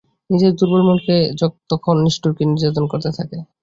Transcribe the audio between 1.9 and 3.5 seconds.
নিষ্ঠুরভাবে নির্যাতন করতে থাকে।